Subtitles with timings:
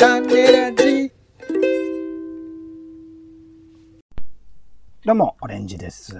[0.00, 1.12] 種ラジ
[5.04, 6.16] どうも、オレンジです。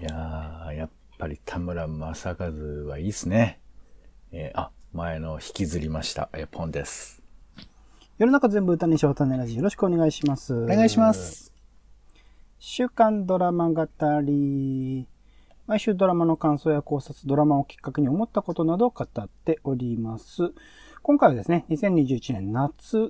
[0.00, 2.46] いやー、やっぱり田村正和
[2.88, 3.60] はいいっすね。
[4.32, 6.30] えーあ、前の引きずりました。
[6.32, 7.22] えーポンです。
[8.18, 10.52] 世の中全部歌にしよう種ラジよろしくお願いします。
[10.52, 11.14] おお願いしま。
[11.14, 11.52] す。
[12.58, 13.86] 週刊ドラマ語
[14.20, 15.06] り。
[15.68, 20.52] 毎週ドラマの感想や考察、ドラマをきっかけに思ったことなどを語っております。
[21.02, 23.08] 今回はですね、2021年夏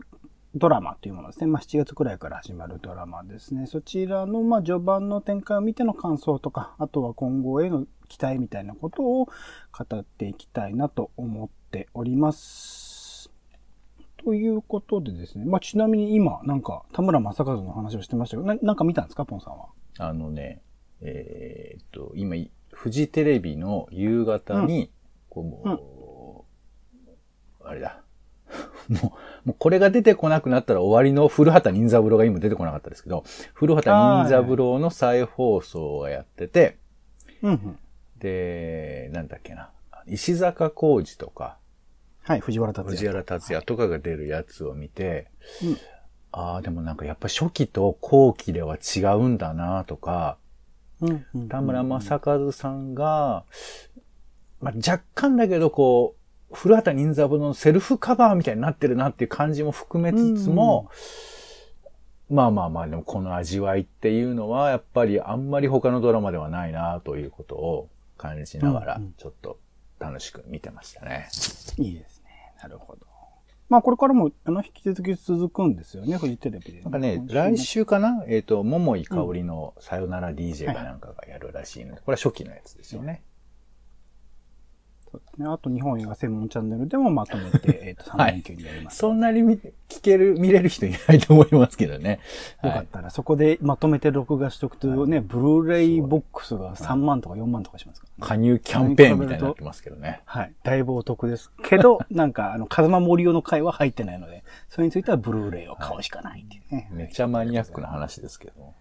[0.55, 1.49] ドラマというものですね。
[1.49, 3.67] まあ、7月くらいから始まるドラマですね。
[3.67, 9.33] そちらの、まあ、序盤の展開を見ての感想とか、あとは今後への期待みたいなことを語
[9.97, 13.31] っていきたいなと思っております。
[14.25, 15.45] ということでですね。
[15.45, 19.67] まあ、ちなみに今、なんか、田村正和の話をしてましたけど、ななんか見たんですか、ポンさんは？
[19.99, 20.63] あのね、
[21.01, 22.37] えーっと、今、
[22.73, 24.93] フジテレビの夕方に、
[25.29, 26.00] こうもう、
[27.65, 28.03] あれだ。
[28.89, 28.99] も
[29.45, 36.79] う、もうこれが出てこなくなったら終わりの古畑任三郎が今出てこなかったですけど、古畑任三郎の再放送をやってて。
[38.19, 39.71] で、なんだっけな。
[40.07, 41.59] 石坂浩二とか、
[42.23, 42.97] はい、藤原達也。
[42.97, 45.29] 藤原達也とかが出るやつを見て、
[45.63, 45.77] うん
[46.33, 50.39] ああ、でもなんかやっぱ初期と後期では違うんだなとか、
[51.01, 53.45] うんうん田村正和さんが、
[54.61, 56.20] まあ、若干だけどこう、
[56.53, 60.91] 古畑任三郎のセルフカバーみたいになってるなっていう感じも含めつつも、
[62.29, 69.59] まあまあまあ、でもこの味わいっていうのは、やっぱりあんまり他のドラマではないなということを感じながらうんうん、ちょっと
[69.99, 71.29] 楽しく見てましたね。
[71.79, 72.31] いいですね。
[72.63, 73.07] なるほど。
[73.69, 76.83] まあ、これからも、あの、引き続き続くんですよね、フジテレビで。
[76.83, 78.25] なんかね、来週かな？
[78.27, 83.23] えっ、と、桃井かおりのさよなら DJ かなんかがやるらしいので、これは初期のやつですよね。
[85.11, 85.49] そうですね。
[85.49, 88.99] あと、日本映画専門チャンネルでもまとめて、 えっと、3連休にやります。
[88.99, 89.59] そんなに見
[89.89, 92.21] 聞ける、見れる人いないと思いますけどね。
[92.59, 92.71] はい。
[92.71, 98.29] よかったら、そこでまとめて録画しとくとね、ブルーレイボックスが3万とか4万とかしますからね。
[98.29, 100.21] 加入キャンペーンみたいになってますけどね。
[100.27, 100.53] はい。
[100.63, 101.51] だいぶお得です。
[101.65, 106.89] けど、 なんか、あの、風間森夫の回は入ってないので、それについてはブルーレイを買うしかないっていうね。
[106.93, 108.75] めっちゃマニアックな話ですけど。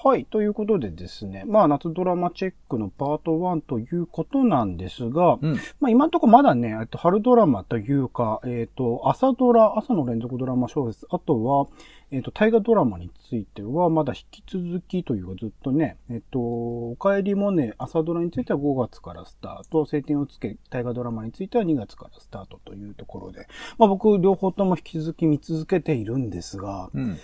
[0.00, 0.26] はい。
[0.26, 1.42] ということでですね。
[1.44, 5.54] まあ、夏ドラマチェックのパート1ということなんですが、うん。
[5.80, 11.66] まあ、今のところまだね、えっと、春ドラマというか、えっ、と、朝ドラ、朝の連続ドラマ小説、あとは、
[12.12, 23.48] えっ、と、大河ドラマについては、まだ引き続きというかずっとね、えっ、と、お帰りもね、朝ドラについては5月からスタート、晴天をつけ、大河ドラマについては2月からスタートというところで、
[23.78, 27.18] まあ僕、両方とも引き続き見続けているんですが、うん。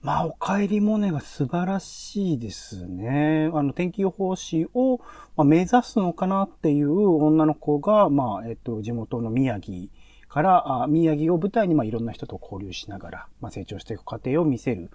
[0.00, 3.50] まあ、お帰りモネが素晴らしいですね。
[3.52, 5.00] あの、天気予報士を、
[5.44, 9.88] 目指すのかなっていう女の子が、まあ、えっと、地元の宮城
[10.28, 14.90] から、あ宮城を舞台に、まあ、いろんな人と交流しながら、まあ、成長していく過程を見せる。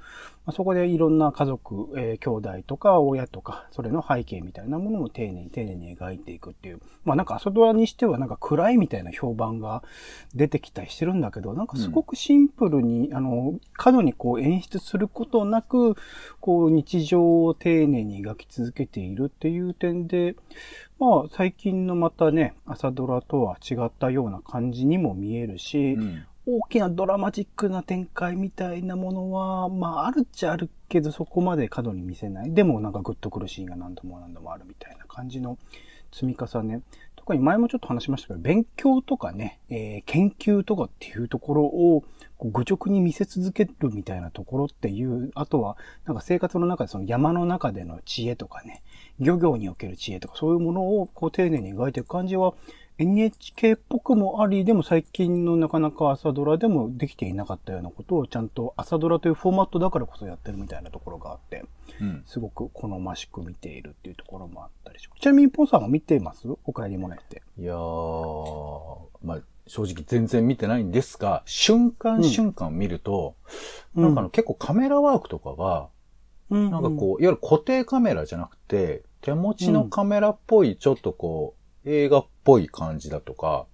[0.46, 6.80] まあ、そこでいろんな家族、えー兄弟とか親とか、それの背景みたいなものも丁寧に丁寧に描いていくっていう。
[7.04, 9.84] まあ、なんか朝ドラにしてはなんか暗いみたいな評判が
[10.36, 15.96] 出てきたりしてるんだけど、なんかすごくシンプルに、あの、過度にこう演出することなく、
[16.40, 20.36] こう日常を丁寧に描き続けているっていう点で、
[21.00, 26.26] まあ最近のまたね、朝ドラとは違ったような感じにも見えるし、うん。
[26.46, 32.54] 大きなドラマチックな展開みたいなものは、まああるっちゃあるけど、そこまで過度に見せない。
[32.54, 35.58] でもなんかグッとくるシーンが何度も何度もあるみたいな感じの
[36.12, 36.82] 積み重ね。
[37.16, 42.04] 特に前もちょっと話しましたけど、勉強とかね、えー研究とかっていうところを、
[42.42, 48.84] 愚直に見せ続けるみたいなところっていう、あとは、なんか生活の中でその山の中での知恵とかね、
[49.20, 52.54] 漁業における知恵とかそういうものをこう丁寧に描いていく感じは、
[53.00, 61.66] NHK っぽくもあり、でも最近のなかなか朝ドラでもできていなかったようなことをちゃんと朝ドラというフォーマットだからこそやってるみたいなところがあって、
[62.00, 62.24] うん。
[62.28, 65.22] すごく好ましく見ているっていうところもあったりします。
[65.22, 66.48] ちなみにポンさんは見てます？
[66.66, 67.42] お帰りもねって。
[67.58, 73.36] いやー、まあ、正直全然見てないんですが、瞬間瞬間見ると、
[73.96, 75.88] うんなんかあの結構カメラワークとかが、
[76.54, 81.56] うんなんかこう、いわゆる固定カメラじゃなくて、手持ちのカメラっぽい、ちょっとこ
[81.86, 83.66] う、映画っぽい感じだとか、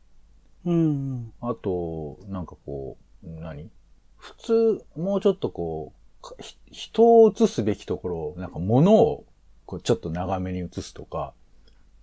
[0.65, 0.73] うん。
[0.73, 0.77] う
[1.15, 1.33] ん。
[1.41, 3.69] あと、なんかこう、何？
[4.17, 5.93] 普通、もうちょっとこ
[6.23, 6.35] う、
[6.71, 9.25] 人を映すべきところを、なんか物を、
[9.65, 11.33] こう、ちょっと長めに映すとか、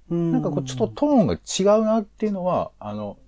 [0.09, 3.19] うんなんかこう、ちょっとトーンが違うなっていうのは、あの、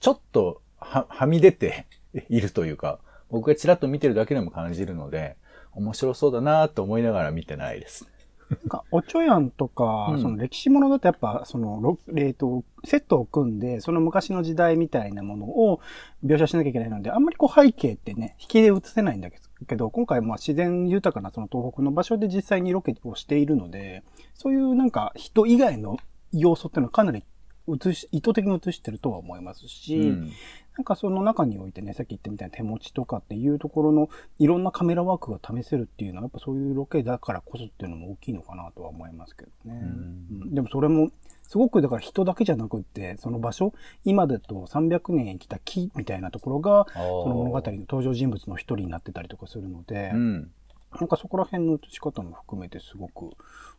[0.00, 1.86] ちょっとは、はみ出て
[2.28, 3.00] いるというか、
[3.30, 5.36] 僕がちらっと見てるだけでも感じるので、
[5.78, 8.08] 面白そうだなと思いながら見てないです。
[8.50, 15.80] なんか、おちょやんとか、うんその歴史ものだとやっぱ、その、ろえっと、セットを組んで、その昔の時代みたいなものを
[16.24, 24.02] 描写しなきゃいけないので、あんまりこう背景ってね、引きで映せないんだけど、今回まあ自然豊かなその東北の場所で実際にロケをしているので、
[24.34, 25.98] そういうなんか人以外の
[26.32, 27.24] 要素っていうのはかなり
[27.68, 30.32] 映し、意図的に映してるとは思いますし、うん
[30.78, 39.80] なんかその中においてね、さっき言ったみたいな手持ちとかっていうところのいろんなカメラワークが試せるっていうのは、やっぱそういうロケだからこそっていうのも大きいのかなとは思いますけどね。
[39.82, 41.10] うんうんでもそれも、
[41.42, 43.72] すごくだから人だけじゃなくって、その場所、
[44.04, 50.50] 今だと300年生きた木みたいなところが、その物語の登場人物の一人になってたりとかするので、うん。
[50.98, 53.30] なんかそこら辺の映し方も含めてすごく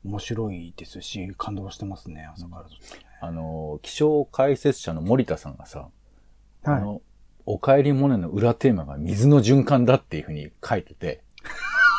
[0.05, 3.01] 面白いですし、感動してますね、朝からずっとね。
[3.21, 5.89] あの、気象解説者の森田さんがさ、
[6.63, 6.81] あはい。
[6.81, 7.01] の、
[7.45, 11.23] お帰りモネの裏テーマが水の循環だっていうふうに書いてて。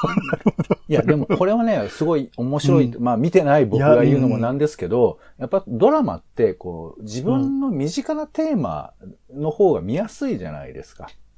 [0.88, 2.94] いや、でもこれはね、すごい面白い。
[2.94, 8.94] うまあ見てない僕が言うのもなんですけど、やっぱドラマって、こう、自分の身近なテーマ
[9.34, 11.04] の方が見やすいじゃないですか。
[11.04, 11.29] うんうんうん。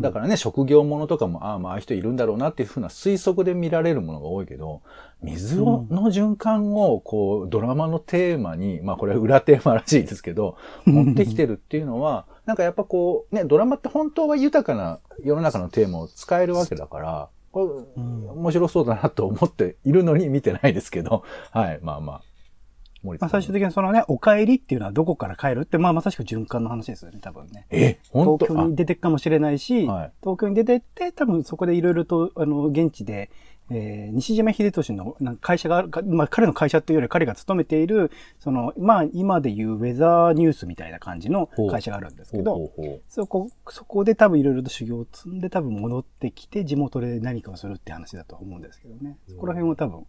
[0.00, 4.82] だからね、職業ものとかも、ああ、まあ、ああいう人いるんだろうなっていうふうな推測で見られるものが多いけど、
[5.22, 18.30] 水の循環を、こう、ドラマのテーマに、まあ、これは裏テーマらしいですけど、持ってきてるっていうのは、なんかやっぱこう、ね、ドラマって本当は豊かな世の中のテーマを使えるわけだから、これ、うん。
[18.30, 22.22] 面白そうだなと思っているのに見てないですけど、はい、まあまあ。
[23.02, 27.66] 森まあ最終的にそのね、お帰りっていうのはどこから帰るって、まあまさしく循環の話ですよね、多分ね。
[27.70, 28.46] え、本当？
[28.46, 30.12] 東京に出てくかもしれないし、はい。
[30.20, 33.30] 東京に出てって、多分そこでいろいろと、あの、現地で、
[33.70, 42.70] えー、西島秀俊のなんか会社があるか、まあ彼の会社というより彼が勤めている、その、まあ今でいうウェザーニュースみたいな感じの会社があるんですけど、
[43.08, 49.18] そこ、そこで多分いろいろと修行を積んで多分戻ってきて地元で何かをするって話だと思うんですけどね。
[49.28, 50.06] そこら辺は多分、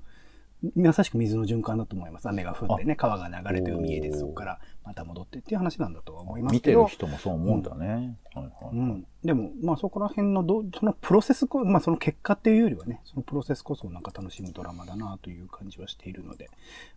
[0.75, 2.27] まさしく水の循環だと思います。
[2.27, 6.87] 雨が降ってね、川が流れて海へでそこからまた戻ってっていう話なんだとは思います見てるけど。
[6.87, 8.17] 人もそう思うんだね。
[8.33, 8.75] はいはい。
[8.75, 9.07] うん。
[9.23, 16.49] でも、まあそこら辺のど、そのプロセスこ、まあその結果っていうよりはね、そのプロセスこそなんか楽しむドラマだなという感じはしているので、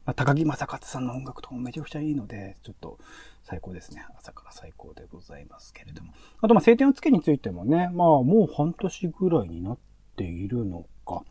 [0.04, 2.98] まあ、高木正勝さんの音楽とかもめちゃくちゃいいので、ちょっと
[3.44, 4.04] 最高ですね。
[4.18, 6.12] 朝から最高でございますけれども。
[6.40, 9.78] あとまあ晴天をつけについてもね、まあもう半年ぐらいになっ
[10.16, 11.22] ているのか。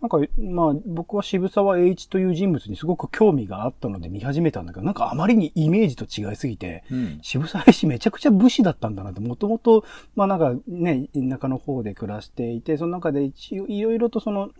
[0.00, 7.18] なんか、まあ僕は渋沢栄一という人物にすごく興味があったので見始めたんだけど、なんかあまりにイメージと違いすぎて、うん。
[7.22, 9.84] 渋沢栄一めちゃくちゃ武士だったんだなって、もともと、
[10.14, 14.50] まあなんかね、田舎の方で暮らしていて、その中で一応いろいろとその、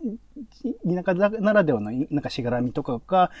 [0.85, 3.31] 田舎ならではのなんかしがらみとかが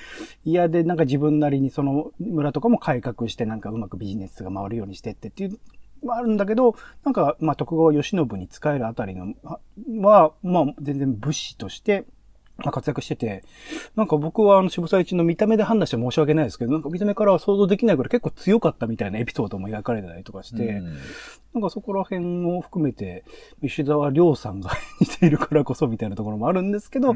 [0.45, 5.59] 嫌で、なんか自分なりにその村とかも改革して、なんかうまくビジネスが回るようにしてってっていう、
[6.03, 9.33] まああるんだけど、なんか、まあ徳川慶喜に仕えるあたりの、
[10.01, 12.05] は、まあ全然武士として、
[12.63, 13.43] まあ、活躍してて、
[13.95, 20.97] なんか僕はあの渋沢栄一の見た目で判断して申し訳ないですけど、なんか見た目からは想像できないぐらい結構強かったみたいなエピソードも描かれてたりとかして、うん。
[21.53, 23.23] なんかそこら辺を含めて、
[23.63, 27.15] 石沢亮さんが似ているからこそみたいなところもあるんですけど、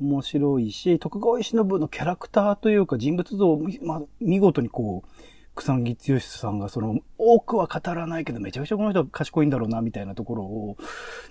[0.00, 10.76] 面白いし、徳川慶喜のキャラクターというか人物像を、まあ、見事にこう、草薙剛さんがその、多くは語らないけど、めちゃくちゃこの人は賢いんだろうな、みたいなところを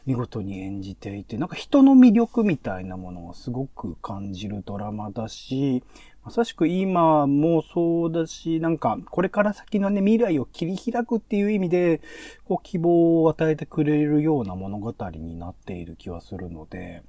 [0.05, 5.83] 見事に演じていて、なんか人の魅力みたいなものをすごく感じるドラマだし、
[6.23, 12.01] まさしく今もそうだし、なんか、これから先のね、未来を切り開くっていう意味で、
[12.45, 17.01] こう、希望を与えてくれるような物語になっている気はするので、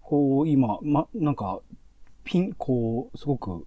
[0.00, 1.60] こう、今、ま、なんか、
[2.24, 3.64] ピン、こう、すごく、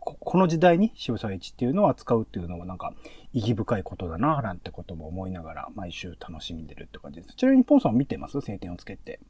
[0.00, 2.94] ここの時代に渋沢栄一っていうのを扱うっていうのはなんか
[3.32, 7.36] 意義深いことだな、なんてことも思いながら毎週楽しんでるって感じです。
[7.36, 8.40] ちなみにポンさん見てます？
[8.40, 9.20] 晴天をつけて。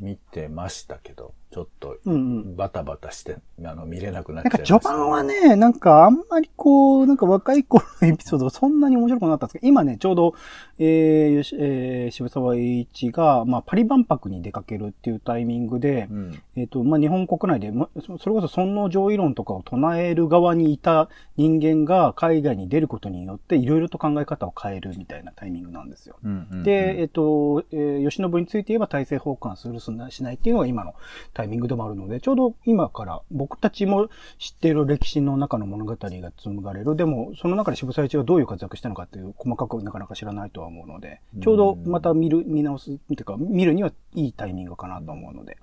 [0.00, 2.56] 見てましたけど、ちょっとうんうん。
[2.56, 4.90] バタバタして、あの、見れなくなっなんかちゃいました。
[4.90, 10.34] 序盤はね、なんかあんまりこう、なんか若い頃のエピソードがそんなに面白くなかったんですけど、今ね、ちょうど、
[10.78, 16.42] えーえー渋沢栄一が、まあ、パリ万博に出かけるっていうタイミングで、うん。
[16.56, 26.16] えっ、と、まあ、日本国内で、ま、そそれこそ尊王攘夷論とかを唱える側にいた人間が海外に出ることによって、いろいろと考え方を変えるみたいなタイミングなんですよ。
[26.22, 30.94] うんうんうんで、えっ、と、えー、吉信について言えば大政奉還するしないっていうのが今の
[31.38, 34.08] タイミングでもあるので、ちょうど今から僕たちも
[34.40, 36.96] 知っている歴史の中の物語が紡がれる。
[36.96, 45.58] でも、その中で渋沢栄一がどういう活躍したのかっていう細かくなかなか知らないとは思うので、ちょうどまた見る、見直す、っていうか、見るにはいいタイミングかなと思うので、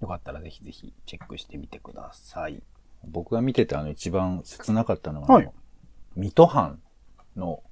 [0.00, 2.62] よかったらぜひぜひチェックしてみてください。
[3.04, 5.50] 僕が見ててあの一番切なかったのは、はい
[6.14, 6.78] 水戸藩
[7.36, 7.62] の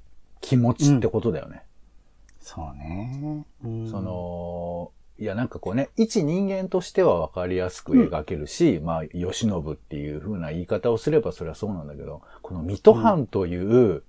[0.41, 1.63] 気持ちってことだよね。
[2.41, 3.45] そうね。
[3.65, 13.57] うんそ、の、いや、なんかこうね、一人間としては分かりやすく描けるし、うん、まあ、吉信っていう風な言い方をすればそれはそうなんだけど、この水戸藩とい
[13.95, 14.03] う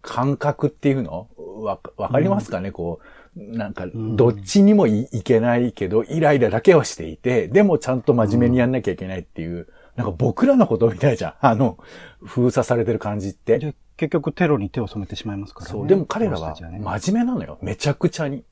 [0.00, 3.00] 感覚っていうのわ、わかりますかね、うん、こ
[3.36, 11.34] う、なんか、どっちにもい,、けないけど、イライラだけはしていて、でもちゃんと真面目にやんなきゃいけないっていう、なんか僕らのことみたいじゃん。
[11.40, 11.76] あの、
[12.24, 13.74] 封鎖されてる感じって。
[13.98, 15.72] 結局テロに手を染めてしまいますからね。
[15.72, 15.86] そう。
[15.86, 17.58] でも彼らは真面目なのよ。
[17.60, 18.44] めちゃくちゃに。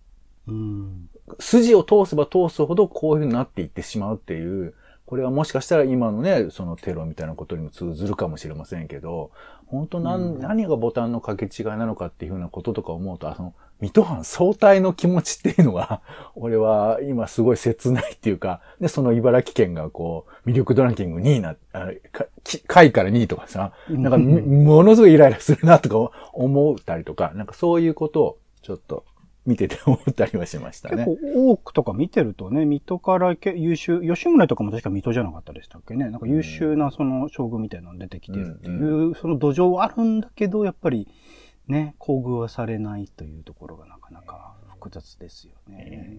[0.48, 1.08] うん。
[1.40, 4.75] 筋を通せば通すほどこういう風になっていってしまうっていう、
[5.06, 9.30] これはもしかしたら今のね、そのテロみたいなことにも通ずるかもしれませんけど、
[9.66, 16.00] 本当何、うん、何がボタンの掛け違いなのかっていうふうなこととか思うと、あの、水戸藩総体の気持ちっていうのは、
[16.35, 21.90] 俺は今すごい切ないっていうか、で、その茨城県がこう、魅力ドランキング2位な、あ
[22.66, 29.04] 回から2位とかさ、なんか、ものすごいイライラするなとか思ったりとか、なんかそういうことをちょっと
[29.46, 31.04] 見てて思ったりはしましたね。
[31.04, 36.10] 結構多くとか見てるとね、水戸から優秀、吉宗とかも確か水戸じゃなかったでしたっけね。
[36.10, 41.08] なんか優秀なその将軍みたいなの出てきてるっていう、うんうん、その土壌はあるんだけど、やっぱり
[41.68, 46.18] ね、厚遇はされないというところがなかなか複雑ですよね。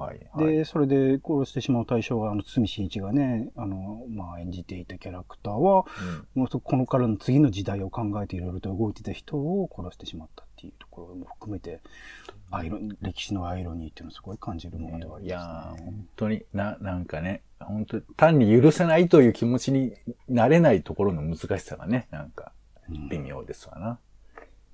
[0.00, 5.84] はい、はい、で、それで殺してしまう対象が、あの、堤真一がね、あの、まあ、演じていたキャラクターは、
[6.34, 11.80] うん、もうこのからの次の時代を考えていろいろと動いてた人を殺してしまったっていうところも含めて、
[12.50, 15.82] アイロ歴史のアイロニーっていうのをすごい感じるものではありますね。
[15.82, 19.92] いや本当に、な、なんかね、本当単に許せないという気持ちに
[20.30, 22.52] なれないところの難しさがね、なんか、
[23.10, 23.98] 微妙ですわな。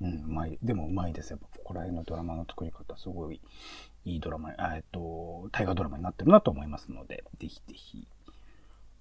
[0.01, 0.59] うん、うん、うまい。
[0.63, 1.31] でもうまいです。
[1.31, 3.41] やっぱ、ここら辺のドラマの作り方、すごい
[4.07, 8.07] いいドラマ、えっと、大河ドラマになってるなと思いますので、ぜひぜひ。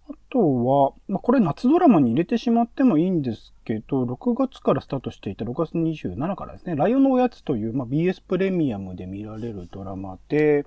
[0.10, 10.66] あとは、まあ、これ夏ドラマに入れてしまってもいいんですけど、6月からスタートしていた6月27からですね、ライオンのおやつという、まあ、BS プレミアムで見られるドラマで、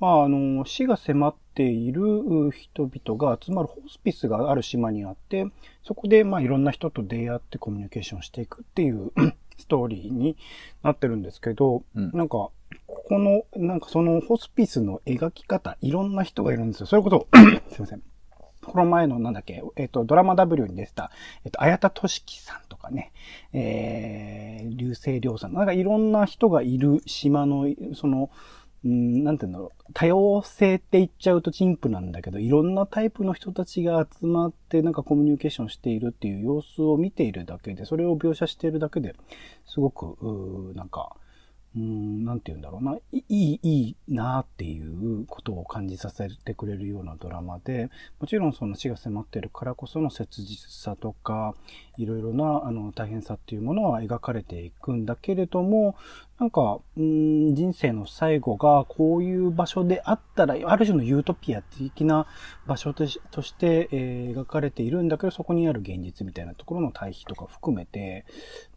[0.00, 5.46] まあ、あの、死が迫っている人々が集まるホスピスがある島にあって、
[5.84, 9.12] そこで、まあ、いろんな人と出会ってコミュニケーションしていくっていう
[9.58, 10.36] ストーリーに
[10.82, 12.50] なってるんですけど、うん、なんか、
[13.02, 16.86] ここの、なんかそのホスピスの描き方、いろんな人がいるんですよ。
[16.86, 17.28] そういうこと
[17.70, 18.02] すいません。
[18.64, 21.10] この前のなんだっけ、えっ、ー、と、ドラマ W に出てた、
[21.44, 23.12] えっ、ー、と、綾田俊樹さんとかね、
[23.52, 28.30] えー、流星涼さん、なんかいろんな人がいる島の、その、
[28.84, 39.14] うん、なんていうんだろう、多様性って言っちゃうと陳腐なんだけど、いろんなタイプの人たちが集まってなんかコミュニケーションしているっていう様子を見ているだけで、それを描写しているだけで、
[39.66, 41.16] すごく、うなんか、
[41.74, 47.88] うん、なんて言うんだろうな、いい、いいなっていうことを感じさせてくれるようなドラマで、
[48.20, 51.54] もちろんその死が迫ってるからこその切実さとか、
[51.96, 55.96] いろいろなあの大変さっていうものは描かれていくんだけれども、
[56.38, 62.26] なんか、うん、人生の最後がこういう場所であったら、ある種のユートピア的な
[62.66, 68.26] 場所として、えー、描かれているんだけど、そこにある現実みたいなところの対比とか含めて、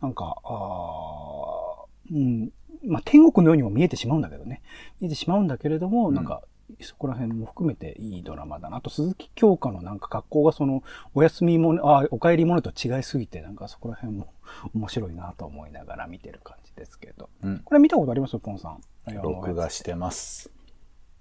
[0.02, 2.52] なんか、あうん、
[2.88, 4.62] まあ、天国のようにも見えてしまうんだけどね。
[5.00, 6.42] 見えてしまうんだけれども、うん、なんか、
[6.82, 8.78] そこら辺も含めていいドラマだな。
[8.78, 14.34] あと、鈴木京香のなんか格好がその、お休みも、あ、お帰りものと違いすぎて、なんかそこら辺も
[14.74, 17.30] 面白いなと思いながら見てる感じですけど。
[17.44, 18.40] うん、これ見たことあります？
[18.40, 18.82] ポンさん。
[19.22, 20.50] 録画してます。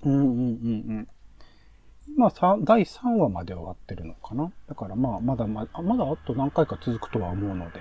[0.03, 0.33] うんうんうんう
[1.01, 1.09] ん。
[2.09, 2.31] 今、
[2.63, 4.51] 第3話まで終わってるのかな？
[4.67, 7.81] だからまあ、まだま、まだあと何回か続くとは思うので、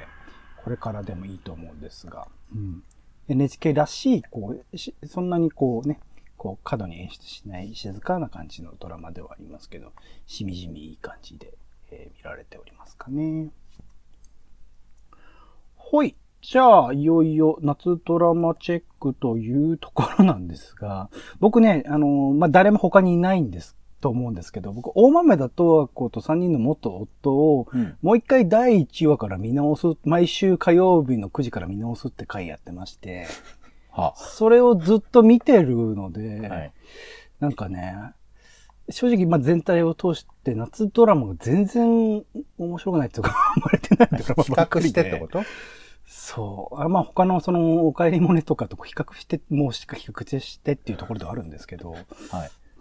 [0.66, 2.28] これからでもいいと思うんですが。
[2.54, 2.84] うん。
[3.30, 6.00] NHK らしい、こう、そんなにこうね、
[6.38, 9.94] こう、過度に演出しない静かな感じのドラマではありますけど、
[10.28, 11.54] しみじみいい感じで、
[11.92, 13.50] えー、見られておりますかね。
[15.76, 16.16] ほい。
[16.42, 33.28] じゃあ、いよいよ夏ドラマチェックというところなんですが、僕ね、あの、まあ、誰も他にいないんですと思うんですけど、僕、大豆田と和子と3人の元夫を、うん、もう一回第1話から見直す、毎週火曜日の9時から見直すって回やってまして、
[33.92, 36.74] はそれをずっと見てるので、はい、
[37.40, 37.96] なんかね、
[38.90, 42.26] 正直、まあ、全体を通して夏ドラマが全然
[42.58, 44.80] 面白くないっていうか、 生まれてないドラマばっか。
[44.82, 45.44] 比較してってこと？
[46.06, 46.82] そう。
[46.82, 52.02] あまあ他のそのお帰りモネとかと比較して、もうしか比較してっていうところではあるんですけど、はい。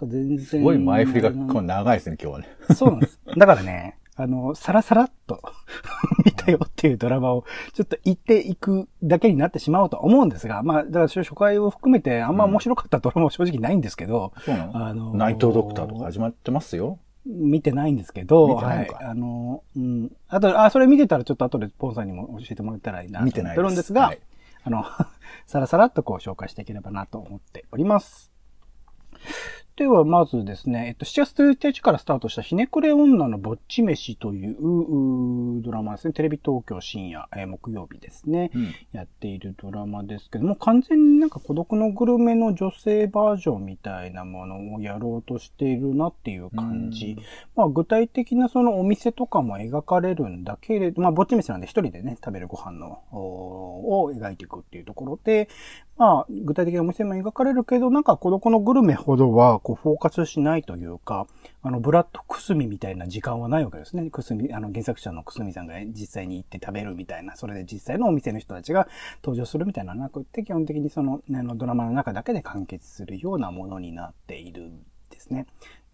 [0.01, 0.39] 全然。
[0.39, 2.49] すごい前振りが長いですね、今日はね。
[2.75, 3.21] そうなんです。
[3.37, 5.41] だからね、あの、さらさらっと
[6.25, 14.87] 見たよっていうドラマをちょっと言っていくだけになってしまうと思うんですが、まあ、だから初回を含めてあんま面白かったドラマは正直ないんですけど、そうなの？
[14.87, 16.99] あの、ナイトドクターとか始まってますよ。
[17.25, 18.91] 見てないんですけど、はい。
[19.01, 20.11] あの、うん。
[20.29, 24.19] あと、あ、それ見てたらちょっと後でポンさんにも教えてもらえたらいいなと思ってるんですが、はい、
[24.65, 24.85] あの、
[25.47, 28.33] さらさらっとこう紹介していければなと思っております。
[29.75, 36.13] では、まずですね、えっと、7月1日からスタートしたひねくれ女のぼっち飯というドラマですね。
[36.13, 47.17] テレビ東京深夜、えー、木曜日ですね、うん、やっているドラマですけども、完全になんか孤独のグルメの女性バージョンみたいなものをやろうとしているなっていう感じ。
[47.57, 55.49] まあ、具体的なそのお店とかも描かれるんだけれど、まあ、ぼっち飯なんで一人でね、食べるご飯の、を描いていくっていうところで、
[55.97, 61.27] まあ、具体的なお店も描かれるけど、なんか孤独のグルメほどは、こう、フォーカスしないというか、
[61.63, 64.11] あの、ブラッドくすみみたいな時間はないわけですね。
[64.11, 68.89] くすみ、あの、原作者のくすみさんが実際に行って食べるみたいな、それで実際のお店の人たちが
[69.23, 75.47] 登場するみたいななくって、基本的にその、あの、ドラマの中だけで完結するようなものになっているんですね。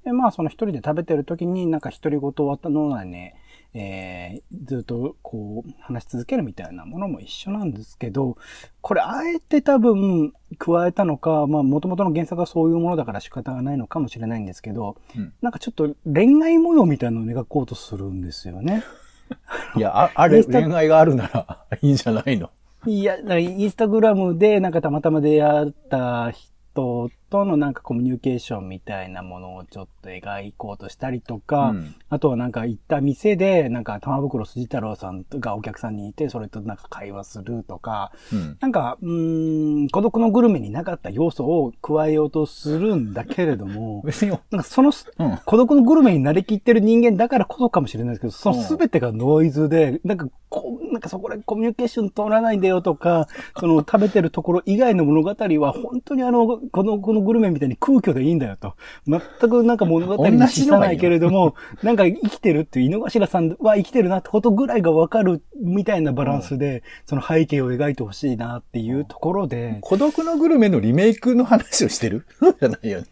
[0.05, 3.35] で、まあ、その一人で食べてる時になんか独り言を脳内ね、
[3.75, 8.37] えー、ずっとこう話し続けるみたいなものも一緒なんですけど、
[8.81, 18.83] これあえて多分加えたのか、まあ元々の原作がそういうものだから仕方がないのかもしれないんですけど、うん、なんかちょっと恋愛模様みたいなのを描こうとするんですよね。
[19.77, 22.51] いや、あ、あれ、恋愛があるならいいんじゃないの？
[22.87, 58.75] いや、インスタグラムでなんかたまたま出会った人とのなんかコミュニケーションみたいなものをちょっと描こうとしたりとか、うん、あとはなんか行った店で、なんか玉袋筋太郎さんがお客さんにいて、それとなんか会話するとか、うん、なんか、うん、孤独のグルメになかった要素を加えようとするんだけれども、 別に、なんかその、うん、孤独のグルメになりきってる人間だからこそかもしれないですけど、その全てがノイズで、なんかこ、なんかそこでコミュニケーション取らないでよとか、その食べてるところ以外の物語は本当にあの、この、このグルメみたいに空虚でいいんだよと。
[59.07, 59.21] 全
[59.51, 69.79] くなんか物語にしさないけれども、 なんか生きてるっていう、井の頭さんは生きてるなってことぐらいがわかるみたいなバランスで、その背景を描いてほしいなっていうところで。
[69.81, 72.27] 孤独のグルメのリメイクの話をしてる
[72.61, 73.03] じゃないよ。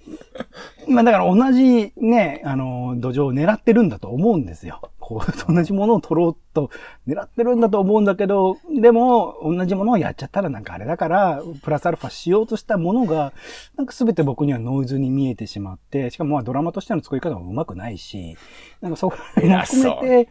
[0.89, 4.91] まあだから同じね、あの、土壌を狙ってるんだと思うんですよ。
[4.99, 6.71] こう、 同じものを取ろうと
[7.07, 13.33] 狙ってるんだと思うんだけど、でも、同じものをやっちゃったらなんかあれだから、プラスアルファしようとしたものが、
[13.77, 18.37] なんか全て僕にはノイズに見えてしまって、しかもまあドラマとしての作り方もうまくないし、
[18.81, 19.23] なんかそこも
[19.63, 20.29] 含めて、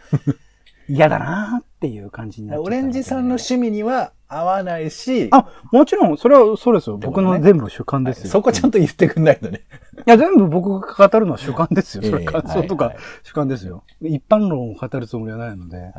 [0.88, 5.30] 嫌だなっていう感じになっちゃオレンジさんの趣味には合わないし。
[5.32, 6.98] あ、もちろん、それはそうですよ。
[6.98, 8.30] 僕の全部主観ですよ。
[8.30, 9.62] そこちゃんと言ってくんないとね。
[10.08, 12.04] いや、全部僕が語るのは主観ですよ。
[12.10, 13.84] それ感想とか主観ですよ。
[14.02, 15.78] 一般論を語るつもりはないので。
[15.78, 15.94] はい。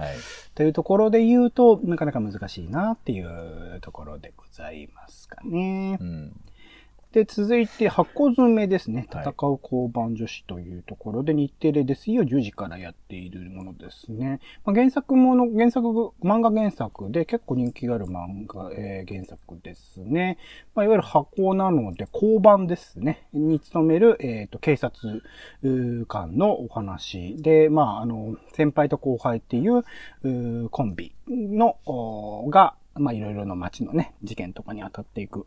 [0.55, 5.99] というところで言うと、なかなか難しいなっていうところでございますかね。
[6.01, 6.33] うん。
[7.17, 9.09] で、続いて、箱詰めですね。
[9.11, 14.39] 戦う交番女子というところで、日テレで水曜10時からやっているものですね。
[14.67, 15.89] まあ、原作もの、原作、
[16.23, 20.37] 漫画原作で結構人気がある漫画、えー、原作ですね。
[20.75, 23.27] まあ、いわゆる箱なので、交番ですね。
[23.33, 25.23] に勤める、えっ、ー、と、警察
[26.07, 29.85] 官のお話で、まあ、あの、先輩と後輩っていう、
[30.23, 31.79] うコンビの、
[32.51, 35.47] が、まあいろいろな街のね、事件とかに当たっていく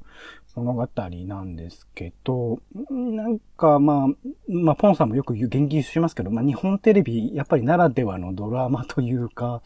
[0.56, 4.08] 物語なんですけど、なんかまあ、
[4.48, 9.62] まあポンさんもよく言及しますけど、まあ日本テレビやっぱりならではのドラマというか、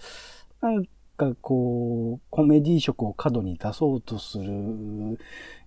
[0.61, 0.85] なん
[1.17, 5.17] かこう、コメディ色を過度に出そうとする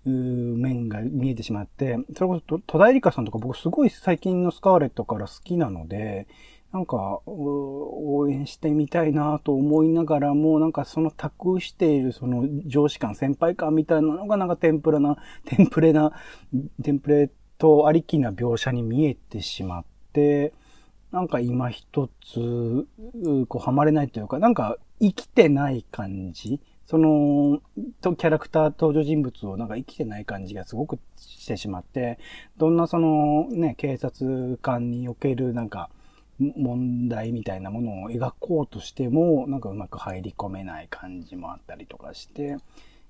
[0.05, 6.27] 面が見えてしまって、それこそ戸田恵梨香さんとか僕すごい最近のスカーレットから好きなので、
[6.77, 16.13] なんか、応援してみたいなと思いながらも、なんかその託しているその上司感、先輩感みたいなのがなんかテンプレな、テンプレな、
[16.83, 20.53] テンプレとありきな描写に見えてしまって、
[21.13, 22.87] なんか今一つ、
[23.49, 26.61] こう、はまれないというか、なんか生きてない感じ。
[26.85, 27.63] その、
[28.03, 32.19] キャラクター、登場人物をなんか生きてない感じがすごくしてしまって、
[32.59, 35.89] どんなそのね、警察官におけるなんか、
[36.39, 42.57] 問題みたいなものを描こうとしても、なんかうまく入り込めない感じもあったりとかして、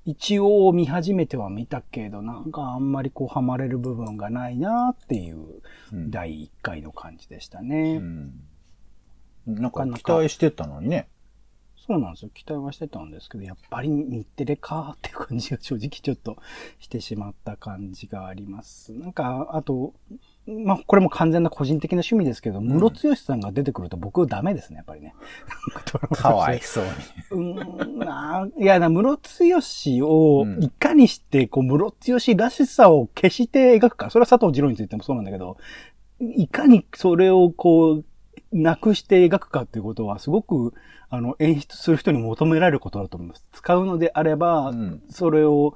[0.04, 5.62] 一応見始めては見たけど、なんかあんまりこうハマれる部分がないなっていう
[5.92, 7.96] 第1回の感じでしたね。
[7.96, 8.32] うん
[9.48, 11.08] うん、なんか期待してたのにね。
[11.76, 12.30] そうなんですよ。
[12.34, 16.36] 期待はしてたんですけど、やっぱり日テレかっていう感じが正直ちょっと
[16.80, 18.92] してしまった感じがあります。
[18.92, 19.94] なんか、あと、
[20.46, 25.14] まあ、これも完全な個人的な趣味ですけど、ムロツヨシさんが出てくると僕ダメですね、やっぱりね。
[26.14, 26.84] かわいそう
[27.34, 27.50] に。
[27.52, 34.10] うんな、いや、ムロツヨシをいかにして、こう、ムロツヨシらしさを消して描くか。
[34.10, 35.56] それは佐藤二郎についてもそうなんだけど、
[36.20, 38.04] いかにそれをこう、
[38.52, 40.74] なくして描くかっていうことは、すごく、
[41.08, 43.46] あの、演出する人に求められることだと思います。
[43.52, 45.74] 使うのであれば、うん、それを、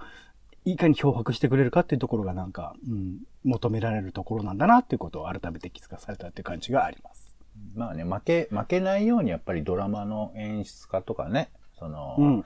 [0.65, 7.37] いかに漂白してくれるかっていうところがなんか、うん、求められるところなんだなっていうことを改めて気づかされたっていう感じがあります。
[7.75, 12.45] まあね、負け、負けないようにやっぱりドラマの演出家とかね、その、うん。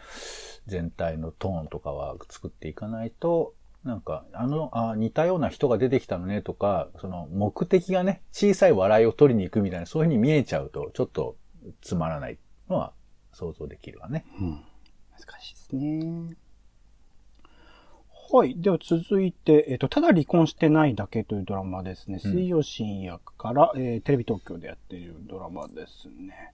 [0.67, 11.37] 全体のトーンとかは作っていかないと、なんか、あの、あ似たような人が出てきたのねとか、その目的がね、小さい笑いを取りに行くみたいな、そういう風に見えちゃうと、ちょっと
[11.83, 12.39] つまらない
[12.71, 12.95] のは
[13.33, 14.25] 想像できるわね。
[14.41, 14.65] うん。
[15.13, 16.37] 難しいですね。
[18.35, 18.57] はい。
[18.57, 22.19] では続いて、えっ、と、ただ離婚してないだけというドラマですね。
[22.25, 26.53] うん水曜深夜から、えーテレビ東京でやっているドラマですね。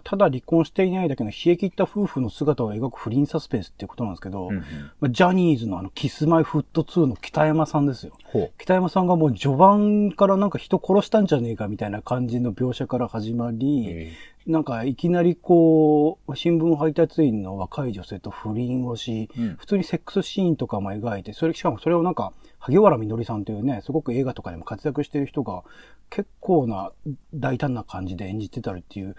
[0.00, 4.62] ただ離婚していないだけの冷え切った夫婦の姿を描く不倫サスペンスっていうことなんですけど、うんうん
[5.00, 8.12] まあジャニーズのあの、キスマイフット2の北山さんですよ。
[8.24, 13.52] ほ北山さんがもう序盤からなんか人殺したんじゃねえかみたいな感じの描写から始まう。
[13.52, 14.12] り、え
[14.46, 25.62] なんかいきなりこう、新聞配達員の若い女性と不倫をし、ーうん普通にセックスシーンとかも描いて、それ、しかもそれをなんか、萩原みのりさんというね、すごく映画とかでも活躍してる人が、
[26.10, 26.90] 結構な
[27.34, 29.14] 大胆な感じで演じてたりっていう、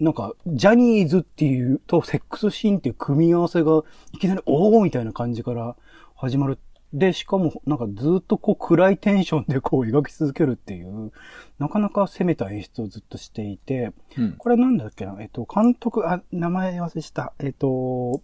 [0.00, 5.76] なんか、ジャニーズっていうとセックスシーンっていう組み合わせが、いきなりおーみたいな感じから
[6.16, 6.58] 始まる。
[6.92, 11.12] で、しかも、なんかずっとこう暗いテンションでこう描き続けるっていう、
[11.58, 17.32] なかなか攻めた演出をずっとしていて、うんこれなんだっけなえっと、監督、あ、名前忘れした。
[17.40, 18.22] えっと、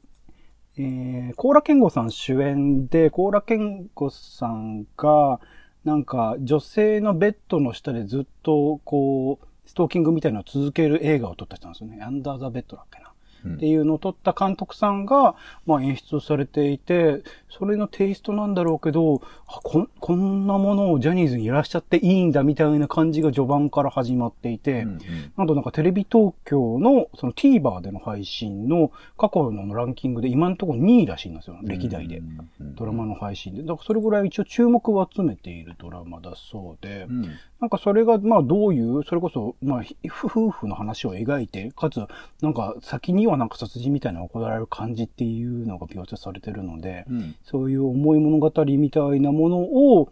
[0.77, 5.41] えー、コーラケンゴさん主演で、コーラケンゴさんが、
[5.85, 12.03] なんか、女性のベッドの下でずっと、こう、ストーキングみたいなのを続ける映画を撮った人なんですよね。
[12.03, 13.07] アンダーザベッドだっけな。
[13.07, 13.11] うん
[13.55, 24.99] っていうのを撮った監督さんが、まあ演出をされていて、それのテイストなんだろうけど、あこんこんなものをジャニーズにやらしちゃっていいんだみたいな感じが序盤から始まっていて、うんうん
[25.39, 32.19] なんとなんかテレビ東京のその TVer での配信の過去のランキングで今のところ2位らしいんですよ、歴代で。
[32.19, 33.63] うんドラマの配信で。
[33.63, 37.31] だからそれぐらい一応注目を集めているドラマだそうで、うん
[37.61, 42.01] なんかそれがまあどういう、それこそまあひ夫婦の話を描いて、かつ
[42.41, 50.11] なんか先にはなんか殺人みたいな行われる感じっていうのが描写されてるので、うんそういう重い物語みたいなものを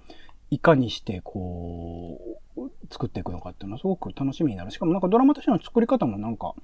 [0.51, 2.21] いかにしてこ
[2.57, 4.71] う、作っていくのかっていうのはすごく楽しみになる。
[4.71, 6.55] しかもなんかドラマとしての作り方もなんか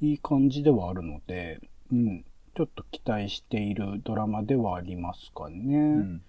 [0.00, 1.60] いい感じではあるので、
[1.92, 2.24] うん。
[2.56, 5.76] ちょっと期待しているドラマではありますかね。
[5.76, 6.22] うん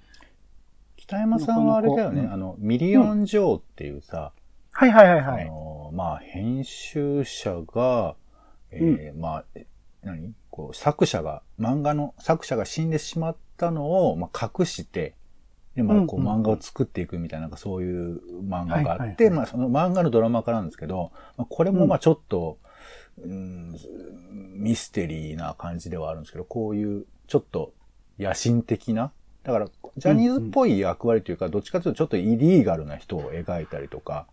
[1.09, 4.31] 北山さんはあれだよね、あの、ミリオンジョーっていうさ、
[4.71, 5.45] はいはいはいはあい。
[5.47, 8.15] の、まあ、編集者が、
[8.69, 9.65] えーまあ、え
[10.03, 10.33] 何？
[10.51, 15.15] こう、作者が、漫画の作者が死んでしまったのを、まあ、隠して、
[15.73, 22.59] で、まあ、こう、漫画を作っていくみたいな、なんかそういう漫画があって、まあ、その漫画のドラマ化なんですけど、まあ、これもまあ、ちょっと、
[23.17, 23.75] うん、
[24.31, 27.73] ミステリーな感じではあるんですけど、こういう、ちょっと、
[28.19, 29.11] 野心的な、
[29.43, 34.27] だから、ジャニーズっぽい役割というか、どっちかというとちょっとイリーガルな人を描いたりとか、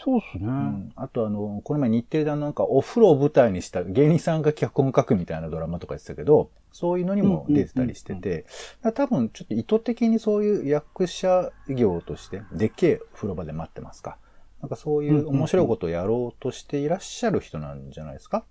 [0.00, 0.46] そうっすね。
[0.46, 8.46] うんあとあの、この前日テレでなんかお風呂を舞台にした芸人さんが脚本書くみたいなドラマとか言ってたけど、そういうのにも出てたりしてて、
[8.94, 14.18] 多分ちょっと意図的にそういう役者業として、でっけえ風呂場で待ってますか。
[14.60, 18.44] なんかそういう面白いことをやろうとしていらっしゃる人なんじゃないですか？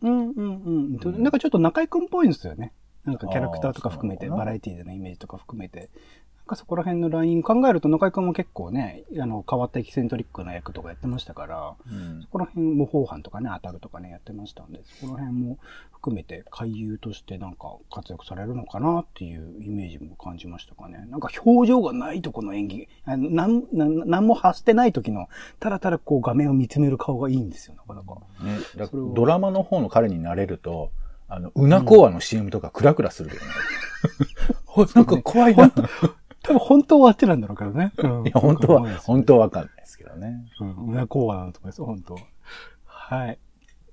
[0.00, 1.22] うんうんうん。
[1.22, 2.72] なんかちょっと中井くんっぽいんですよね。
[3.04, 5.90] なんかキャラクターとか含めて、バラエティでのイメージとか含めて。
[6.42, 12.28] なんかそこら辺のライン考えると中井くんも結構ね、あの、変わったエキセントリックな役とかやってましたから、うんそ。
[12.30, 15.58] こら辺模倣犯とかね、当たるとかね、やってましたんで、そこら辺も
[15.92, 21.06] 含めて俳優としてなんか活躍されるのかなっていうイメージも感じましたかね。
[21.10, 25.28] なんか表情がないとこの演技、あのなんなんなんも発してない時の、
[25.60, 28.20] ただただこう画面を見つめる顔がいいんですよ、なかなか。
[28.42, 28.58] ね、
[29.14, 30.90] ドラマの方の彼になれると、
[31.34, 33.40] あの、うなこわの CM とかクラクラするよね。
[34.94, 35.66] なんか怖いな。
[35.66, 35.72] い
[36.42, 37.92] 多分本当はあってなんだろうけどね。
[37.96, 40.44] うんや、本当は、本当はわかんないですけどね。
[40.60, 42.20] うん、裏コーナーのとこです、本当は。
[42.84, 43.38] はい。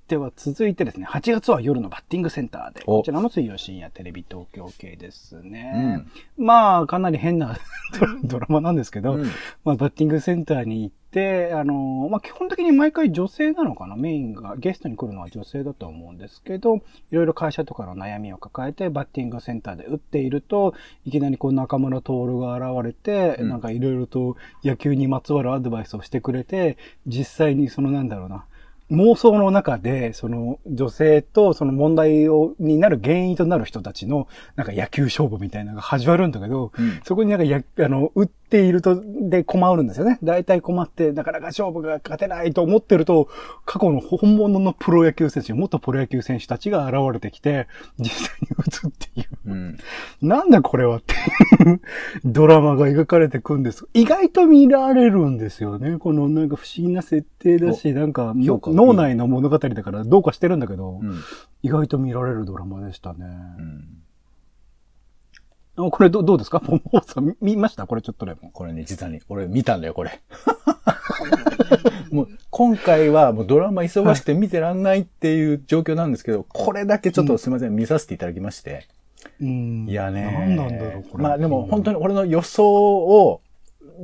[0.10, 6.04] では続いてですね、8月は夜のバッティングセンターで、おこちらも水曜深夜テレビ東京系ですね。
[6.36, 7.58] まあ、かなり変な
[8.00, 9.24] ドラドラマなんですけど、うん。
[9.64, 13.96] まあ、バッティングセンターに行って、あのまあ、基本的に毎回女性なのかな？
[13.96, 16.82] メインが、ゲストに来るのは女性だと思うんですけど、い
[17.12, 20.74] ろいろ会社とかの悩みを抱えて、バッティングセンターで打っていると、
[21.06, 23.50] いきなりこう中村徹が現れて、うん。
[23.50, 28.46] なんかいろいろと野球にまつわるアドバイスをしてくれて、実際にそのなんだろうな、
[28.92, 37.00] 妄想の中で、その女性とその問題を、になる原因となる人たちの、なんか野球勝負みたいなのが始まるんだけど、うん。
[37.04, 40.20] そこになんかや、あの、打っていると、で困るんですよね。
[40.24, 43.30] 大体困って、なかなか勝負が勝てないと思ってると、
[43.66, 47.68] 過去の本物のプロ野球選手、元プロ野球選手たちが現れてきて、
[48.00, 49.52] 実際に打つっていう。
[49.52, 49.78] うん。
[50.22, 51.82] なんだこれはっていう
[52.26, 53.88] ドラマが描かれてくんです。
[53.94, 55.98] 意外と見られるんですよね。
[55.98, 61.16] このなんか不思議な設定だし、なんか脳内の物語だからどうかしてるんだけど、うん。
[61.62, 63.26] 意外と見られるドラマでしたね。
[63.60, 63.99] うん。
[65.88, 66.60] あこれどどうですか？
[66.60, 67.88] ポンポンさん見ました？
[67.88, 68.52] これちょっとでも。
[68.52, 70.20] これね、実はね、俺見たんだよ、これ。
[72.12, 78.88] もう、今回はもうドラマ忙しくて見てらんないっていう状況なんですけど、これだけちょっとすいません、見させていただきまして。
[79.42, 79.86] うん。
[79.88, 80.24] いやね。
[80.34, 81.24] 何なんだろう、これ。
[81.24, 83.42] まあでも本当に、に俺の予想を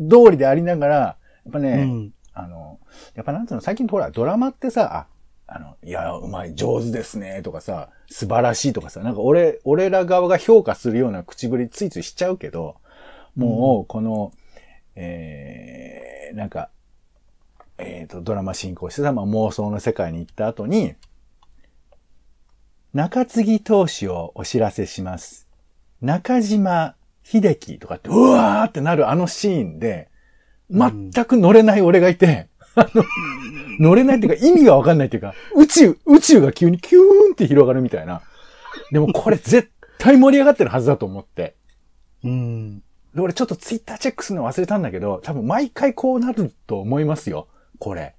[0.10, 1.16] 通りでありながら、や
[1.50, 2.14] っぱね、うん。
[2.34, 2.80] あの、
[3.16, 5.08] やっぱなんつうの、最近ほら、ドラマってさ、あ、
[5.48, 12.78] あの、いや、うまい、上手ですね、とかさ、素晴らしいとかさ、なんか俺、俺ら側が評価するような口ぶりついついしちゃうけど、
[13.36, 14.32] もう、この、
[14.96, 16.70] えー、なんか、
[17.78, 20.96] えっ、と、ドラマ進行してさ、まあ妄想の世界に行った後に、
[22.94, 25.48] 中継ぎ投手をお知らせします。
[26.02, 30.10] 中島秀樹とかって、うわーってなるあのシーンで、
[30.72, 32.48] 全く乗れない俺がいて、
[32.78, 33.04] あの、
[33.80, 38.22] 乗れないっていうか意味がわかんないっていうか、宇宙、宇宙が急にキューンって広がるみたいな。
[38.92, 41.56] でもこれ絶対盛り上がってるはずだと思って。
[42.24, 42.80] うん。
[43.14, 47.48] で俺ちょっとツイッターチェックするの忘れたんだけど、多分毎回こうなると思いますよ。
[47.80, 48.16] これ。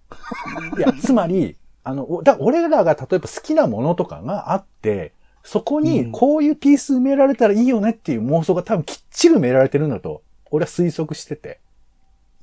[0.79, 5.13] いや、つまり、あの、おだ俺らが例えば好きなものとかがあって、
[5.45, 11.61] そこにこういうピース埋められたらいいよねっていう妄想が多分きっちり埋められてるんだと、俺は推測してて。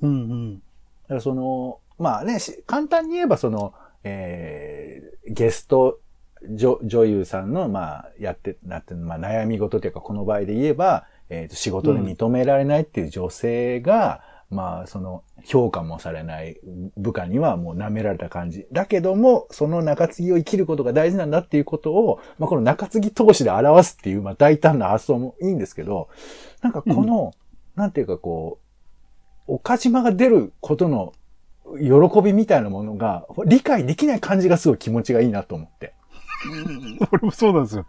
[0.00, 0.54] うんうん。
[0.54, 0.60] だ
[1.08, 6.00] からその、まあね、し簡単に言えばその、えー、ゲスト
[6.48, 16.58] 女女優さんの、まあ、やって、なって、まあ、悩み事というか、この場合で言えば、えーと仕事で認められないっていう女性が、まあ、その、評価もされない
[16.96, 18.66] 部下にはもう舐められた感じ。
[18.72, 26.08] だけども、その中継ぎを生きることが大事なんだっていうことを、まあ、この中継ぎ投資で表すっていう、まあ、大胆な発想もいいんですけど、
[26.62, 27.32] なんかこの、
[27.74, 28.58] なんていうかこ
[29.48, 31.12] う、岡島が出ることの
[31.78, 35.94] 喜びみたいなものが理解できない感じがすごい気持ちがいいなと思って。
[37.10, 37.86] 俺もそうなんですよ。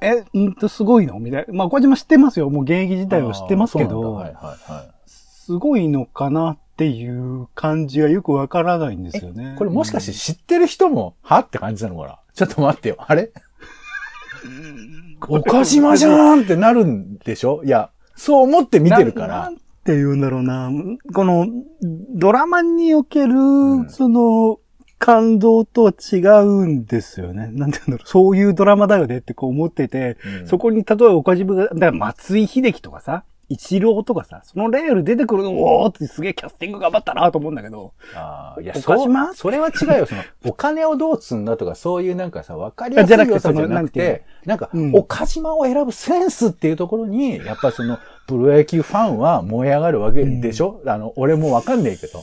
[0.00, 1.18] え、うんと、すごいの？
[1.18, 1.52] みたいな。
[1.52, 2.48] まあ、小島知ってますよ。
[2.48, 4.90] もう現役自体は知ってますけど、はいはいはい。
[5.06, 9.54] すごいのかなっていう感じがよくわからないんですよね。
[9.58, 11.40] これもしかして知ってる人も、は？
[11.40, 12.20] って感じなのかな？
[12.34, 12.96] ちょっと待ってよ。
[12.98, 13.32] あれ？
[15.28, 17.62] 岡島じゃんってなるんでしょ？
[17.64, 19.56] いや、そう思って見てるからななん。
[19.90, 20.70] て言うんだろうな。
[21.12, 21.46] この、
[22.14, 24.58] ドラマにおける、んその、
[24.98, 27.48] 感動とは違うんですよね。
[27.52, 28.08] なんて言うんだろう。
[28.08, 37.92] そういうドラマだよねってこう思ってて、うんそこに例えば岡島が、だから松井秀喜とかさ、一郎とかさ、そのレール出てくるの、おーってすげえキャスティング頑張ったなと思うんだけど。
[38.14, 40.06] あーいや、岡島そう、それは違うよ。
[40.06, 52.22] その、お金をどう積んだとか、そういうなんかさ、わかりやすいじゃなくて良さじゃなくて、なんか、うん岡島を選ぶセンスっていうところに、やっぱその、プロ野球ファンは燃え上がるわけでしょ、あの、俺もわかんねえけど。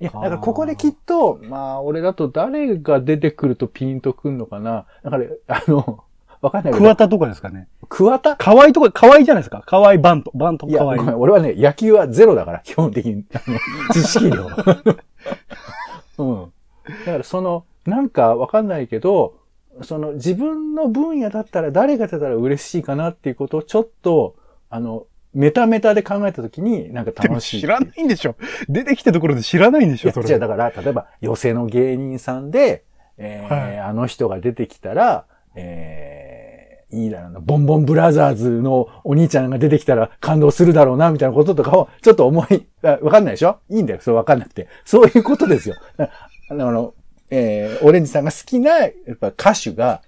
[0.00, 4.84] いや、だからここできっと、まあ、俺だと誰が出てくるとピンとくんのかな？
[5.02, 6.04] だから、あの、
[6.40, 6.84] わかんないけど。
[6.84, 7.68] 桑田とかですかね。
[7.88, 8.36] 桑田？
[8.36, 9.62] 河合とか、河合じゃないですか。
[9.66, 10.32] 河合バント。
[10.34, 10.96] バントいや、河合。
[10.96, 13.24] ごめん、俺はね、野球はゼロだから、基本的に。
[13.32, 13.58] あの、
[13.92, 14.48] 知識量。
[16.18, 16.52] うん。
[17.04, 19.34] だからその、なんかわかんないけど、
[19.82, 24.36] その自分の分野だったら誰が出たら嬉しいかなっていうことをちょっと、
[24.70, 27.60] あの、メタメタで考えたときに、なんか楽しい。
[27.60, 28.36] 知らないんでしょ。
[28.68, 30.26] 出てきたところで知らないんでしょ、それ。
[30.26, 32.84] いやじゃあだから、例えば、寄せの芸人さんで、
[33.18, 36.25] えーはいあの人が出てきたら、えー
[36.92, 43.58] いいだろうな、ボンボンブラザーズのお兄ちゃんが出てきたら感動するだろうな、みたいなこととかを、ちょっと思い、わかんないでしょ？
[43.68, 44.68] いいんだよ、それわかんなくて。
[44.84, 45.74] そういうことですよ。
[45.96, 46.12] だか
[46.50, 46.94] らあの、
[47.30, 50.02] えーオレンジさんが好きな、やっぱ歌手が、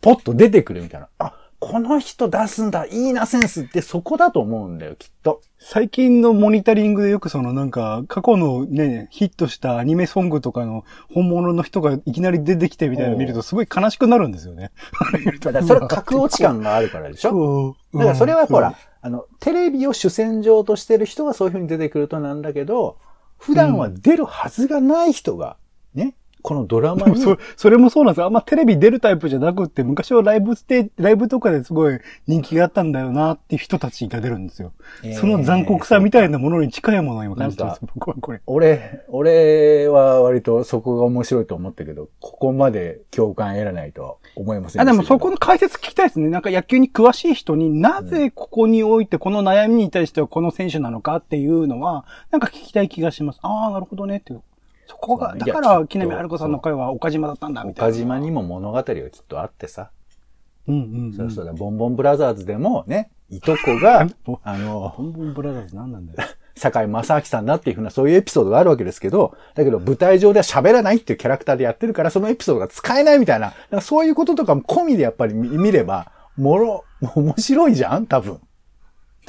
[0.00, 1.08] ポッと出てくるみたいな。
[1.18, 5.40] あ、この人出すんだ、いいなセンスってそこだと思うんだよ、きっと。
[5.58, 14.70] 最近のモニタリングでよくそのなんか、過去のね、ヒットしたアニメソングとかの本物の人がいきなり出てきてみたいなの見るとすごい悲しくなるんですよね。
[15.40, 17.30] だからそれ格落ち感があるからでしょ？
[17.30, 22.98] そうだからそれはほら、あの、テレビを主戦場としてる人がそういう風に出てくるとなんだけど、
[23.36, 25.56] 普段は出るはずがない人が、
[25.94, 28.26] ね、このドラマに、そそれもそうなんですよ。
[28.26, 34.72] あんまテレビ出るタイプじゃなくって、昔はライブステライブとかですごい人気があったんだよなっていう人たちが出るんですよ。
[35.02, 38.40] えーその残酷さみたいなものに近いものを今感じてます、僕はこれ。
[38.46, 46.28] 俺、俺は割とそこが面白いと思ったけど、ここまで共感得らないとは思いませんあ、でしたけどでもそこの解説聞きたいですね。
[46.28, 53.40] なんか野球に詳しい人になぜここにおいてこの悩みに対してはこの選手なのかっていうのは、なんか聞きたい気がします。
[53.42, 54.42] ああ、なるほどねっていう。
[54.88, 57.88] そこが、だから、木南春子さんの会は岡島だったんだ、みたいな。
[57.90, 59.90] 岡島にも物語がきっとあってさ、
[60.66, 61.12] うんうん、うん。
[61.12, 66.28] そうそうだ、ボンボンブラザーズでもね、いとこが、 ボあの、ンボンブラザーズ何なんだよ。
[66.56, 78.06] 坂井正明さんだっていうふうなそういうエピソードがあるわけですけど、だけど舞台上では喋らないっていうキャラクターでやってるから、そのエピソードが使えないみたいな、そういうこととかも込みでやっぱり見見れば、もろ、面白いじゃん？
[78.06, 78.40] 多分。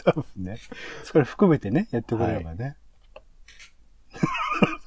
[0.03, 0.57] 多分ね。
[1.03, 2.77] それ含めてね、やってくれればね。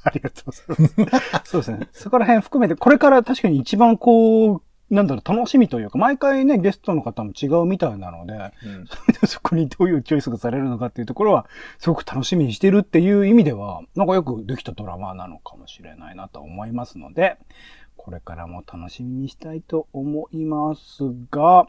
[0.04, 1.50] ありがとうございます。
[1.50, 1.88] そうですね。
[1.92, 8.52] そこら辺含めて、これから確かに一番こう、なんだろう、楽しみというか、毎回ね、ゲストの方も違うみたいなので、
[9.26, 11.46] そこにどういうチョイスがされるのかっていうところは、
[11.78, 17.38] すごく楽しみにしてるっていう意味では、なんかよくできたドラマなのかもしれないなと思いますので、
[17.96, 21.66] これからも楽しみにしたいと思いますが、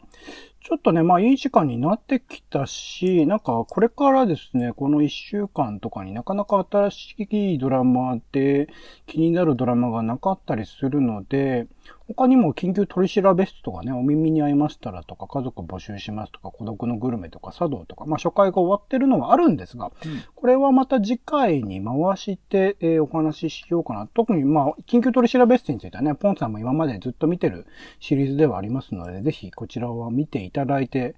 [0.66, 7.14] ちょっとね、まあいい時間になってきたし、なんかこれからですね、この一週間とかになかなか新し
[7.54, 8.70] いドラマで
[9.06, 11.66] 気になるドラマがなかったりするので、
[12.06, 19.92] 他にも緊急取り調べ室とかね、お耳に合いましたらとか、家族募集しますとか、孤独のグルメとか、茶道とか、まあ初回が終わってるのはあるんですが、
[20.34, 24.06] これはまた次回に回して、えーお話ししようかな。
[24.14, 27.66] 特にまあ、緊急取り調べ室についてはね、ポンさんも今までずっと見てる
[28.00, 31.14] シリーズではありますので、ぜひこちらは見ていただいて、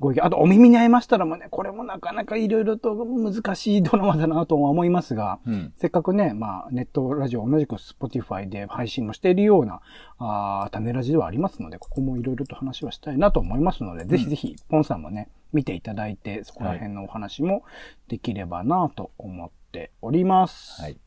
[0.00, 5.72] ご意見、あとお耳に合いましたらもね、これもなかなかいろいろと難しいドラマだなとは思いますが、うん。
[5.76, 9.80] せっかくね、まあ、ネットラジオ同じく Spotify で配信もしているような、
[10.18, 17.62] あー種ラジではありますので、ここもいろいろと話はしたいなと思いますので、ぜひぜひ、ポンさんもね、見ていただいて、そこら辺のお話も
[18.08, 20.82] できればなと思っております。
[20.82, 20.92] はい。
[20.92, 21.00] はい。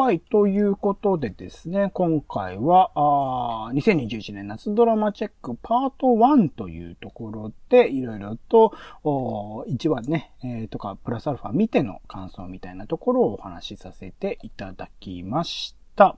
[0.00, 16.16] はいということでですね、今回は、あ2021年夏ドラマチェックパート1というところで、いろいろと、お1話ね、えーとか、プラスアルファ見ての感想みたいなところをお話しさせていただきました。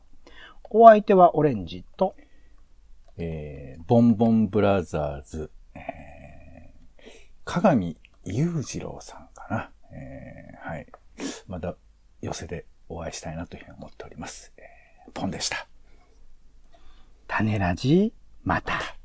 [0.68, 2.14] お相手はオレンジと、
[3.16, 7.02] えー、ボンボンブラザーズ、えー、
[7.46, 9.70] 鏡裕次郎さんかな。
[9.96, 10.86] えー、はい。
[11.48, 11.76] また
[12.20, 14.52] 寄せでお会いしたいなというふうに思っております。
[14.56, 15.66] えー、ポンでした。
[17.28, 18.96] 種ラジ、また。